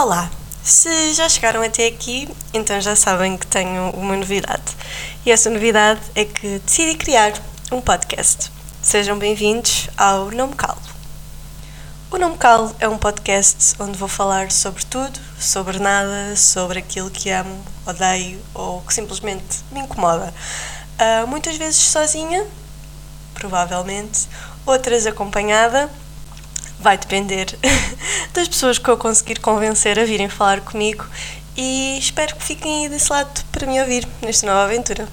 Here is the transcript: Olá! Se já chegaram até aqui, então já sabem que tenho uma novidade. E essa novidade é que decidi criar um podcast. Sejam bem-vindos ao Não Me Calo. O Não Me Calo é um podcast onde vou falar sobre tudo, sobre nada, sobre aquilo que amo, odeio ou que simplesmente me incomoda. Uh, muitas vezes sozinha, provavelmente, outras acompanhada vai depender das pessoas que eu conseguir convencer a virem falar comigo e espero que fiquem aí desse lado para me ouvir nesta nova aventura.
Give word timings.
Olá! 0.00 0.30
Se 0.62 1.12
já 1.12 1.28
chegaram 1.28 1.60
até 1.60 1.88
aqui, 1.88 2.28
então 2.54 2.80
já 2.80 2.94
sabem 2.94 3.36
que 3.36 3.48
tenho 3.48 3.90
uma 3.90 4.16
novidade. 4.16 4.76
E 5.26 5.32
essa 5.32 5.50
novidade 5.50 6.00
é 6.14 6.24
que 6.24 6.60
decidi 6.60 6.96
criar 6.96 7.32
um 7.72 7.80
podcast. 7.80 8.48
Sejam 8.80 9.18
bem-vindos 9.18 9.88
ao 9.96 10.30
Não 10.30 10.46
Me 10.46 10.54
Calo. 10.54 10.80
O 12.12 12.16
Não 12.16 12.30
Me 12.30 12.38
Calo 12.38 12.72
é 12.78 12.88
um 12.88 12.96
podcast 12.96 13.74
onde 13.80 13.98
vou 13.98 14.06
falar 14.06 14.52
sobre 14.52 14.84
tudo, 14.84 15.18
sobre 15.36 15.80
nada, 15.80 16.36
sobre 16.36 16.78
aquilo 16.78 17.10
que 17.10 17.30
amo, 17.30 17.60
odeio 17.84 18.40
ou 18.54 18.80
que 18.82 18.94
simplesmente 18.94 19.64
me 19.72 19.80
incomoda. 19.80 20.32
Uh, 20.94 21.26
muitas 21.26 21.56
vezes 21.56 21.74
sozinha, 21.74 22.46
provavelmente, 23.34 24.28
outras 24.64 25.06
acompanhada 25.06 25.90
vai 26.78 26.96
depender 26.96 27.46
das 28.32 28.48
pessoas 28.48 28.78
que 28.78 28.88
eu 28.88 28.96
conseguir 28.96 29.40
convencer 29.40 29.98
a 29.98 30.04
virem 30.04 30.28
falar 30.28 30.60
comigo 30.60 31.04
e 31.56 31.98
espero 31.98 32.36
que 32.36 32.44
fiquem 32.44 32.84
aí 32.84 32.88
desse 32.88 33.12
lado 33.12 33.44
para 33.50 33.66
me 33.66 33.80
ouvir 33.80 34.06
nesta 34.22 34.46
nova 34.46 34.64
aventura. 34.64 35.08